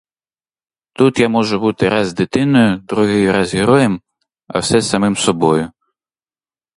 Тут 0.93 1.19
я 1.19 1.29
можу 1.29 1.59
бути 1.59 1.89
раз 1.89 2.13
дитиною, 2.13 2.77
другий 2.77 3.31
раз 3.31 3.53
героєм, 3.53 4.01
а 4.47 4.59
все 4.59 4.81
самим 4.81 5.15
собою. 5.15 5.71